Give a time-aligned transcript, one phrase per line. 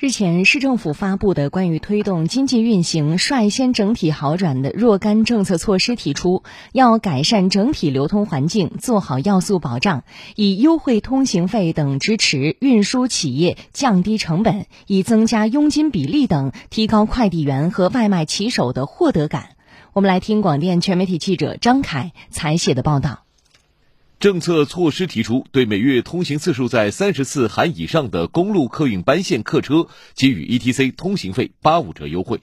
[0.00, 6.42] 日前，市政府发布的关于推动经济运行率先整体好转的若干政策措施提出，
[6.72, 10.04] 要改善整体流通环境，做好要素保障，
[10.36, 19.50] 以优惠通行费等支持运输企业降低成本，以增加佣金比例等，提高快递员和外卖骑手的获得感。
[19.92, 23.24] 我们来听广电全媒体记者张凯采写的报道。
[24.20, 32.36] 政策措施提出，对每月通行次数在三十次含以上的公路客运班线客车给予 ETC 通行费八五折优惠；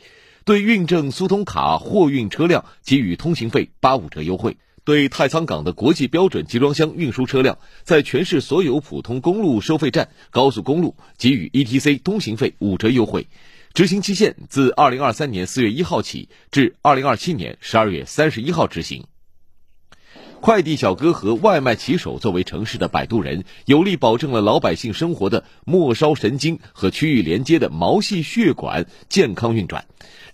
[0.44, 4.54] 对运政苏通卡货运车辆给予通行费八五折优惠；
[4.86, 13.28] 对太仓港的国际标准集装箱运输车辆，在全市所有普通公路收费站、高速公路给予 ETC 通行费五折优惠。
[13.76, 19.06] 执行期限自二零二三年四月一号起至二零二七年十二月三十一号执行。
[20.48, 29.86] 快递小哥和外卖骑手作为城市的摆渡人，有力保证了老百姓生活的末梢神经和区域连接的毛细血管健康运转。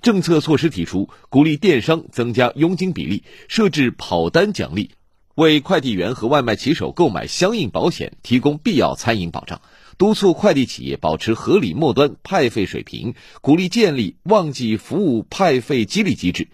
[0.03, 4.91] 政策措施提出，鼓励电商增加佣金比例，设置跑单奖励，
[5.33, 9.61] 为快递员和外卖骑手购买相应保险提供必要餐饮保障，
[9.97, 16.49] 督促快递企业保持合理末端派费水平，鼓励建立旺季服务派费激励机制。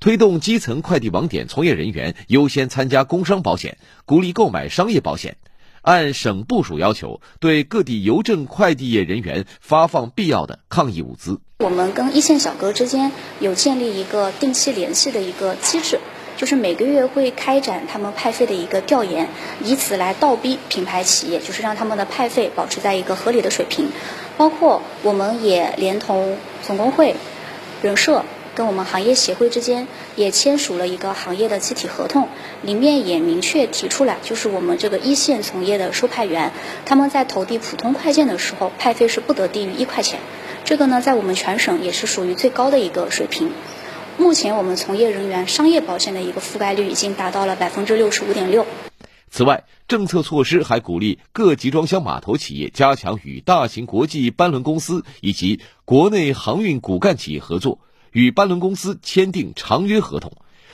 [0.00, 3.76] 推动基层快递网点从业人员优先参加工伤保险，
[4.06, 5.36] 鼓励购买商业保险。
[5.82, 11.38] 按省部署要求，对各地邮政快递业人员发放必要的抗疫物资。
[11.58, 16.00] 我们跟一线小哥之间有建立一个定期联系的一个机制，
[16.38, 19.28] 就是每个月会开展他们派费的一个调研，
[19.62, 23.90] 以此来倒逼品牌企业，就是让他们的派费保持在一个合理的水平。
[24.38, 27.14] 包括我们也连同总工会、
[27.82, 28.24] 人社。
[28.54, 32.28] 跟我们行业协会之间也签署了一个行业的集体合同，
[32.62, 36.52] 里面也明确提出来，就是我们这个一线从业的收派员，
[36.84, 40.20] 他们在投递普通快件的时候，派费是不得低于一块钱。
[40.64, 43.50] 这个呢，在我们全省也是属于最高的一个水平。
[44.18, 48.66] 目前我们从业人员商业保险的一个覆盖率已经达到了百分之六十五点六。
[49.30, 57.78] 此外，政策措施还鼓励各集装箱码头企业加强与大型国际班轮公司以及国内航运骨干企业合作。
[58.12, 60.32] 与班轮公司签订长约合同，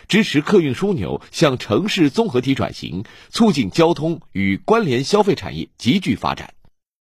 [0.08, 6.54] 支持客运枢纽向城市综合体转型，促进交通与关联消费产业集聚发展。